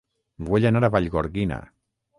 [0.47, 1.63] Vull anar a Vallgorguina